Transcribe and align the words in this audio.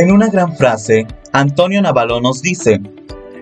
En 0.00 0.10
una 0.10 0.28
gran 0.28 0.56
frase, 0.56 1.06
Antonio 1.34 1.82
Navalón 1.82 2.22
nos 2.22 2.40
dice, 2.40 2.80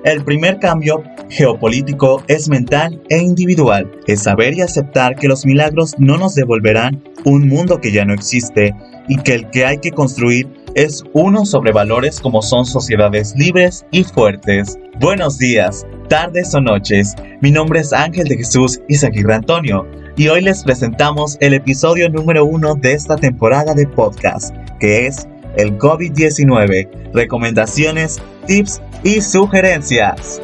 el 0.03 0.24
primer 0.24 0.58
cambio 0.58 1.04
geopolítico 1.30 2.24
es 2.27 2.48
mental 2.48 3.00
e 3.11 3.19
individual, 3.19 3.88
es 4.08 4.24
saber 4.24 4.54
y 4.54 4.62
aceptar 4.62 5.14
que 5.14 5.29
los 5.29 5.46
milagros 5.46 5.94
no 6.00 6.18
nos 6.18 6.34
devolverán 6.34 7.00
un 7.24 7.46
mundo 7.46 7.80
que 7.80 7.92
ya 7.92 8.04
no 8.04 8.12
existe 8.12 8.74
y 9.06 9.18
que 9.18 9.34
el 9.34 9.50
que 9.50 9.66
hay 9.66 9.79
que 9.79 9.92
construir 9.92 10.48
es 10.74 11.04
uno 11.12 11.46
sobre 11.46 11.71
valores 11.71 12.19
como 12.19 12.42
son 12.42 12.67
sociedades 12.67 13.37
libres 13.37 13.87
y 13.93 14.03
fuertes. 14.03 14.81
Buenos 14.99 15.38
días, 15.38 15.87
tardes 16.09 16.52
o 16.56 16.61
noches, 16.61 17.15
mi 17.41 17.52
nombre 17.52 17.79
es 17.79 17.93
Ángel 17.93 18.27
de 18.27 18.37
Jesús 18.37 18.80
Isaguirre 18.88 19.34
Antonio 19.34 19.87
y 20.16 20.27
hoy 20.27 20.41
les 20.41 20.65
presentamos 20.65 21.37
el 21.38 21.55
episodio 21.55 22.09
número 22.09 22.45
uno 22.45 22.75
de 22.75 22.95
esta 22.95 23.15
temporada 23.15 23.75
de 23.75 23.87
podcast, 23.87 24.52
que 24.80 25.06
es 25.06 25.29
el 25.59 25.77
COVID-19, 25.77 27.12
recomendaciones, 27.12 28.23
tips 28.47 28.80
y 29.05 29.21
sugerencias. 29.21 30.41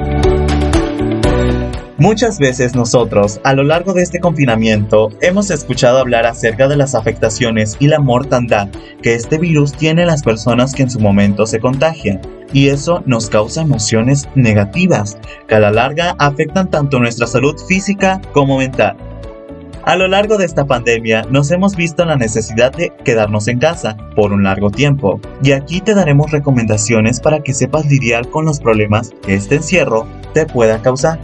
Muchas 1.96 2.38
veces 2.38 2.74
nosotros, 2.74 3.40
a 3.44 3.54
lo 3.54 3.62
largo 3.62 3.94
de 3.94 4.02
este 4.02 4.18
confinamiento, 4.18 5.10
hemos 5.22 5.50
escuchado 5.50 6.00
hablar 6.00 6.26
acerca 6.26 6.66
de 6.66 6.76
las 6.76 6.96
afectaciones 6.96 7.76
y 7.78 7.86
la 7.86 8.00
mortandad 8.00 8.68
que 9.00 9.14
este 9.14 9.38
virus 9.38 9.72
tiene 9.72 10.02
en 10.02 10.08
las 10.08 10.24
personas 10.24 10.74
que 10.74 10.82
en 10.82 10.90
su 10.90 10.98
momento 10.98 11.46
se 11.46 11.60
contagian. 11.60 12.20
Y 12.52 12.68
eso 12.68 13.02
nos 13.06 13.30
causa 13.30 13.62
emociones 13.62 14.28
negativas, 14.34 15.16
que 15.46 15.54
a 15.54 15.60
la 15.60 15.70
larga 15.70 16.16
afectan 16.18 16.68
tanto 16.68 16.98
nuestra 16.98 17.28
salud 17.28 17.54
física 17.68 18.20
como 18.32 18.58
mental. 18.58 18.96
A 19.86 19.96
lo 19.96 20.08
largo 20.08 20.38
de 20.38 20.46
esta 20.46 20.64
pandemia 20.64 21.26
nos 21.28 21.50
hemos 21.50 21.76
visto 21.76 22.06
la 22.06 22.16
necesidad 22.16 22.72
de 22.72 22.90
quedarnos 23.04 23.48
en 23.48 23.58
casa 23.58 23.98
por 24.16 24.32
un 24.32 24.42
largo 24.42 24.70
tiempo 24.70 25.20
y 25.42 25.52
aquí 25.52 25.82
te 25.82 25.94
daremos 25.94 26.30
recomendaciones 26.30 27.20
para 27.20 27.42
que 27.42 27.52
sepas 27.52 27.84
lidiar 27.84 28.30
con 28.30 28.46
los 28.46 28.60
problemas 28.60 29.10
que 29.26 29.34
este 29.34 29.56
encierro 29.56 30.06
te 30.32 30.46
pueda 30.46 30.80
causar. 30.80 31.20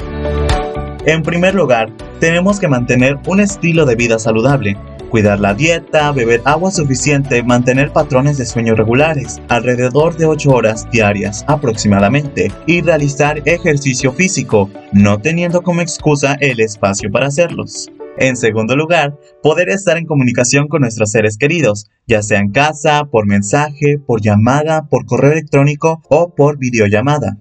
En 1.06 1.22
primer 1.22 1.54
lugar, 1.54 1.90
tenemos 2.20 2.60
que 2.60 2.68
mantener 2.68 3.18
un 3.26 3.40
estilo 3.40 3.86
de 3.86 3.94
vida 3.94 4.18
saludable, 4.18 4.76
cuidar 5.08 5.40
la 5.40 5.54
dieta, 5.54 6.12
beber 6.12 6.42
agua 6.44 6.70
suficiente, 6.70 7.42
mantener 7.42 7.94
patrones 7.94 8.36
de 8.36 8.44
sueño 8.44 8.74
regulares, 8.74 9.40
alrededor 9.48 10.18
de 10.18 10.26
8 10.26 10.50
horas 10.50 10.90
diarias 10.90 11.46
aproximadamente, 11.48 12.52
y 12.66 12.82
realizar 12.82 13.40
ejercicio 13.46 14.12
físico, 14.12 14.68
no 14.92 15.18
teniendo 15.18 15.62
como 15.62 15.80
excusa 15.80 16.36
el 16.40 16.60
espacio 16.60 17.10
para 17.10 17.28
hacerlos. 17.28 17.90
En 18.20 18.36
segundo 18.36 18.76
lugar, 18.76 19.18
poder 19.42 19.70
estar 19.70 19.96
en 19.96 20.04
comunicación 20.04 20.68
con 20.68 20.82
nuestros 20.82 21.10
seres 21.10 21.38
queridos, 21.38 21.86
ya 22.06 22.22
sea 22.22 22.40
en 22.40 22.50
casa, 22.52 23.06
por 23.10 23.26
mensaje, 23.26 23.96
por 23.98 24.20
llamada, 24.20 24.88
por 24.90 25.06
correo 25.06 25.32
electrónico 25.32 26.02
o 26.10 26.34
por 26.34 26.58
videollamada. 26.58 27.38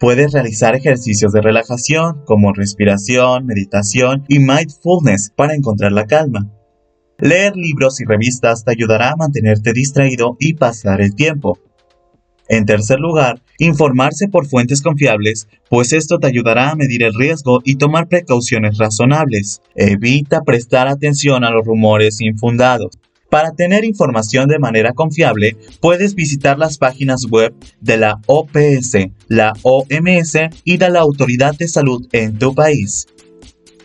Puedes 0.00 0.32
realizar 0.32 0.74
ejercicios 0.74 1.30
de 1.30 1.42
relajación 1.42 2.24
como 2.24 2.52
respiración, 2.52 3.46
meditación 3.46 4.24
y 4.26 4.40
mindfulness 4.40 5.30
para 5.30 5.54
encontrar 5.54 5.92
la 5.92 6.06
calma. 6.06 6.50
Leer 7.18 7.56
libros 7.56 8.00
y 8.00 8.04
revistas 8.04 8.64
te 8.64 8.72
ayudará 8.72 9.12
a 9.12 9.16
mantenerte 9.16 9.72
distraído 9.72 10.36
y 10.40 10.54
pasar 10.54 11.02
el 11.02 11.14
tiempo. 11.14 11.60
En 12.48 12.66
tercer 12.66 12.98
lugar, 12.98 13.42
informarse 13.58 14.28
por 14.28 14.46
fuentes 14.46 14.82
confiables, 14.82 15.48
pues 15.68 15.92
esto 15.92 16.18
te 16.18 16.26
ayudará 16.26 16.70
a 16.70 16.76
medir 16.76 17.02
el 17.02 17.14
riesgo 17.14 17.60
y 17.64 17.76
tomar 17.76 18.08
precauciones 18.08 18.78
razonables. 18.78 19.62
Evita 19.74 20.42
prestar 20.42 20.88
atención 20.88 21.44
a 21.44 21.50
los 21.50 21.64
rumores 21.64 22.20
infundados. 22.20 22.98
Para 23.30 23.52
tener 23.52 23.84
información 23.84 24.48
de 24.48 24.60
manera 24.60 24.92
confiable, 24.92 25.56
puedes 25.80 26.14
visitar 26.14 26.58
las 26.58 26.78
páginas 26.78 27.26
web 27.28 27.52
de 27.80 27.96
la 27.96 28.20
OPS, 28.26 29.08
la 29.26 29.52
OMS 29.62 30.38
y 30.64 30.76
de 30.76 30.90
la 30.90 31.00
Autoridad 31.00 31.56
de 31.56 31.66
Salud 31.66 32.06
en 32.12 32.38
tu 32.38 32.54
país. 32.54 33.06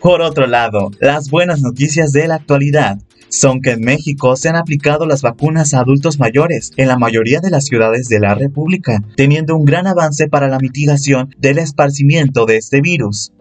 Por 0.00 0.20
otro 0.20 0.46
lado, 0.46 0.90
las 1.00 1.28
buenas 1.28 1.60
noticias 1.60 2.12
de 2.12 2.28
la 2.28 2.36
actualidad 2.36 2.98
son 3.32 3.62
que 3.62 3.70
en 3.70 3.80
México 3.80 4.36
se 4.36 4.50
han 4.50 4.56
aplicado 4.56 5.06
las 5.06 5.22
vacunas 5.22 5.72
a 5.72 5.80
adultos 5.80 6.18
mayores 6.18 6.70
en 6.76 6.88
la 6.88 6.98
mayoría 6.98 7.40
de 7.40 7.50
las 7.50 7.64
ciudades 7.64 8.08
de 8.08 8.20
la 8.20 8.34
República, 8.34 9.02
teniendo 9.16 9.56
un 9.56 9.64
gran 9.64 9.86
avance 9.86 10.28
para 10.28 10.48
la 10.48 10.58
mitigación 10.58 11.34
del 11.38 11.58
esparcimiento 11.58 12.44
de 12.44 12.58
este 12.58 12.82
virus. 12.82 13.32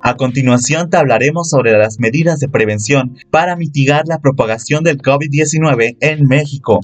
A 0.00 0.14
continuación 0.14 0.88
te 0.88 0.96
hablaremos 0.96 1.50
sobre 1.50 1.76
las 1.76 1.98
medidas 1.98 2.38
de 2.38 2.48
prevención 2.48 3.18
para 3.30 3.56
mitigar 3.56 4.04
la 4.06 4.20
propagación 4.20 4.84
del 4.84 5.02
COVID-19 5.02 5.96
en 6.00 6.26
México. 6.26 6.80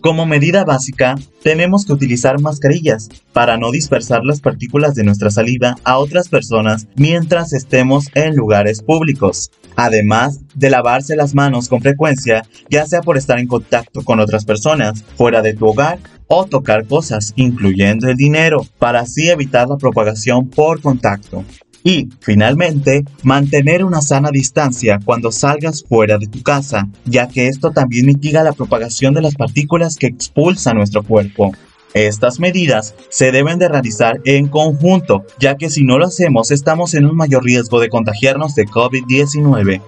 Como 0.00 0.26
medida 0.26 0.64
básica, 0.64 1.16
tenemos 1.42 1.84
que 1.84 1.92
utilizar 1.92 2.40
mascarillas 2.40 3.08
para 3.32 3.56
no 3.56 3.72
dispersar 3.72 4.24
las 4.24 4.40
partículas 4.40 4.94
de 4.94 5.02
nuestra 5.02 5.30
saliva 5.30 5.76
a 5.82 5.98
otras 5.98 6.28
personas 6.28 6.86
mientras 6.94 7.52
estemos 7.52 8.06
en 8.14 8.36
lugares 8.36 8.80
públicos. 8.80 9.50
Además 9.74 10.40
de 10.54 10.70
lavarse 10.70 11.16
las 11.16 11.34
manos 11.34 11.68
con 11.68 11.80
frecuencia, 11.80 12.42
ya 12.70 12.86
sea 12.86 13.00
por 13.00 13.16
estar 13.16 13.38
en 13.38 13.48
contacto 13.48 14.04
con 14.04 14.20
otras 14.20 14.44
personas, 14.44 15.02
fuera 15.16 15.42
de 15.42 15.54
tu 15.54 15.66
hogar 15.66 15.98
o 16.28 16.44
tocar 16.44 16.86
cosas, 16.86 17.32
incluyendo 17.36 18.08
el 18.08 18.16
dinero, 18.16 18.64
para 18.78 19.00
así 19.00 19.28
evitar 19.30 19.68
la 19.68 19.78
propagación 19.78 20.48
por 20.48 20.80
contacto. 20.80 21.44
Y, 21.88 22.10
finalmente, 22.20 23.06
mantener 23.22 23.82
una 23.82 24.02
sana 24.02 24.28
distancia 24.30 25.00
cuando 25.02 25.32
salgas 25.32 25.82
fuera 25.82 26.18
de 26.18 26.26
tu 26.26 26.42
casa, 26.42 26.86
ya 27.06 27.28
que 27.28 27.48
esto 27.48 27.70
también 27.70 28.04
mitiga 28.04 28.42
la 28.42 28.52
propagación 28.52 29.14
de 29.14 29.22
las 29.22 29.36
partículas 29.36 29.96
que 29.96 30.06
expulsa 30.06 30.74
nuestro 30.74 31.02
cuerpo. 31.02 31.52
Estas 31.94 32.40
medidas 32.40 32.94
se 33.08 33.32
deben 33.32 33.58
de 33.58 33.70
realizar 33.70 34.20
en 34.26 34.48
conjunto, 34.48 35.24
ya 35.40 35.56
que 35.56 35.70
si 35.70 35.82
no 35.82 35.96
lo 35.98 36.04
hacemos 36.04 36.50
estamos 36.50 36.92
en 36.92 37.06
un 37.06 37.16
mayor 37.16 37.42
riesgo 37.42 37.80
de 37.80 37.88
contagiarnos 37.88 38.54
de 38.54 38.66
COVID-19. 38.66 39.80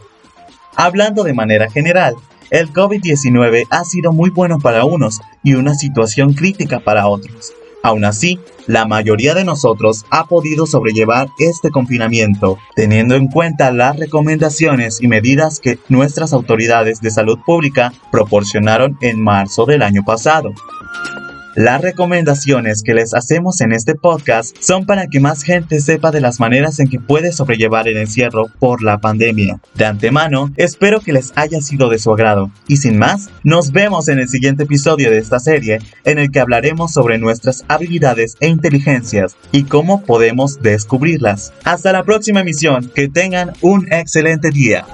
Hablando 0.77 1.23
de 1.23 1.35
manera 1.35 1.71
general, 1.71 2.15
el 2.49 2.73
COVID-19 2.73 3.67
ha 3.69 3.85
sido 3.85 4.13
muy 4.13 4.31
bueno 4.31 4.59
para 4.59 4.87
unos 4.87 5.21
y 5.45 5.53
una 5.53 5.75
situación 5.75 6.33
crítica 6.33 6.81
para 6.81 7.09
otros. 7.09 7.53
Aún 7.83 8.05
así, 8.05 8.39
la 8.67 8.87
mayoría 8.87 9.35
de 9.35 9.45
nosotros 9.45 10.05
ha 10.11 10.27
podido 10.27 10.67
sobrellevar 10.67 11.29
este 11.39 11.71
confinamiento, 11.71 12.59
teniendo 12.75 13.15
en 13.15 13.29
cuenta 13.29 13.73
las 13.73 13.99
recomendaciones 13.99 15.01
y 15.01 15.09
medidas 15.09 15.61
que 15.61 15.79
nuestras 15.89 16.33
autoridades 16.33 17.01
de 17.01 17.11
salud 17.11 17.39
pública 17.45 17.93
proporcionaron 18.13 18.99
en 19.01 19.23
marzo 19.23 19.65
del 19.65 19.83
año 19.83 20.05
pasado. 20.05 20.53
Las 21.57 21.81
recomendaciones 21.81 22.83
que 22.85 22.95
les 22.95 23.13
hacemos 23.13 23.61
en 23.61 23.73
este 23.73 23.97
podcast 23.97 24.57
son 24.61 24.87
para 24.87 25.09
que 25.09 25.19
más 25.19 25.43
gente 25.43 25.81
sepa 25.81 26.13
de 26.13 26.21
las 26.21 26.39
maneras 26.39 26.79
en 26.79 26.89
que 26.89 27.01
puede 27.01 27.33
sobrellevar 27.33 27.89
el 27.89 27.97
encierro 27.97 28.47
por 28.61 28.83
la 28.83 28.99
pandemia. 28.99 29.61
De 29.75 29.85
antemano, 29.85 30.53
espero 30.57 31.01
que 31.01 31.13
les 31.13 31.33
haya 31.35 31.61
sido 31.61 31.89
de 31.89 31.99
su 31.99 32.13
agrado. 32.13 32.53
Y 32.69 32.77
sin 32.77 32.99
más, 32.99 33.31
nos 33.43 33.73
vemos 33.73 34.09
en 34.09 34.21
el 34.21 34.29
siguiente 34.29 34.63
episodio 34.63 35.11
de 35.11 35.19
esta 35.19 35.41
serie 35.41 35.81
en 36.05 36.21
el 36.21 36.31
que 36.31 36.39
hablaremos 36.39 36.93
sobre 36.93 37.19
nuestras 37.19 37.65
habilidades 37.67 38.37
e 38.39 38.47
inteligencias 38.47 39.37
y 39.51 39.65
cómo 39.65 40.03
podemos 40.03 40.63
descubrirlas. 40.63 41.53
Hasta 41.65 41.91
la 41.91 42.05
próxima 42.05 42.41
emisión, 42.41 42.93
que 42.95 43.09
tengan 43.09 43.55
un 43.61 43.93
excelente 43.93 44.51
día. 44.51 44.87